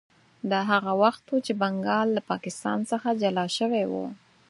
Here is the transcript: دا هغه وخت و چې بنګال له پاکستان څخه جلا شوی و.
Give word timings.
دا 0.51 0.59
هغه 0.71 0.91
وخت 1.03 1.23
و 1.29 1.37
چې 1.45 1.53
بنګال 1.61 2.07
له 2.15 2.21
پاکستان 2.31 2.79
څخه 2.91 3.07
جلا 3.21 3.45
شوی 3.57 3.83
و. 3.87 3.93